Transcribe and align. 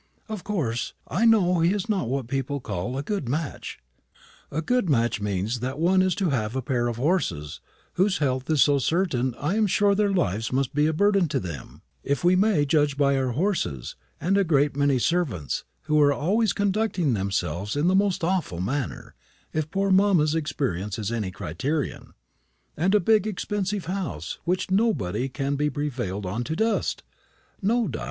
Of 0.27 0.43
course, 0.43 0.93
I 1.07 1.25
know 1.25 1.59
he 1.59 1.71
is 1.73 1.87
not 1.87 2.09
what 2.09 2.25
people 2.27 2.59
call 2.59 2.97
a 2.97 3.03
good 3.03 3.29
match. 3.29 3.77
A 4.49 4.59
good 4.63 4.89
match 4.89 5.21
means 5.21 5.59
that 5.59 5.77
one 5.77 6.01
is 6.01 6.15
to 6.15 6.31
have 6.31 6.55
a 6.55 6.61
pair 6.63 6.87
of 6.87 6.95
horses, 6.95 7.61
whose 7.93 8.17
health 8.17 8.49
is 8.49 8.63
so 8.63 8.73
uncertain 8.73 9.29
that 9.33 9.37
I 9.37 9.53
am 9.53 9.67
sure 9.67 9.93
their 9.93 10.11
lives 10.11 10.51
must 10.51 10.73
be 10.73 10.87
a 10.87 10.91
burden 10.91 11.27
to 11.27 11.39
them, 11.39 11.83
if 12.03 12.23
we 12.23 12.35
may 12.35 12.65
judge 12.65 12.97
by 12.97 13.15
our 13.15 13.33
horses; 13.33 13.95
and 14.19 14.39
a 14.39 14.43
great 14.43 14.75
many 14.75 14.97
servants, 14.97 15.65
who 15.83 16.01
are 16.01 16.11
always 16.11 16.51
conducting 16.51 17.13
themselves 17.13 17.75
in 17.75 17.87
the 17.87 17.93
most 17.93 18.23
awful 18.23 18.59
manner, 18.59 19.13
if 19.53 19.69
poor 19.69 19.91
mamma's 19.91 20.33
experience 20.33 20.97
is 20.97 21.11
any 21.11 21.29
criterion; 21.29 22.15
and 22.75 22.95
a 22.95 22.99
big 22.99 23.27
expensive 23.27 23.85
house, 23.85 24.39
which 24.45 24.71
nobody 24.71 25.29
can 25.29 25.55
be 25.55 25.69
prevailed 25.69 26.25
on 26.25 26.43
to 26.43 26.55
dust. 26.55 27.03
No, 27.61 27.87
Di! 27.87 27.99